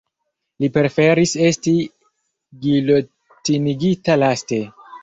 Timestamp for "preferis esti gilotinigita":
0.77-4.23